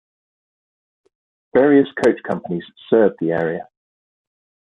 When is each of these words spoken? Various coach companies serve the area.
Various 1.55 1.85
coach 2.03 2.17
companies 2.27 2.63
serve 2.89 3.11
the 3.19 3.33
area. 3.33 3.69